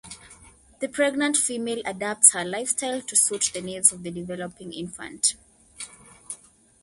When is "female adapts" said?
1.37-2.31